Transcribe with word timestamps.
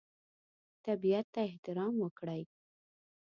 طبیعت 0.85 1.25
ته 1.33 1.39
احترام 1.49 1.93
وکړئ. 1.99 2.41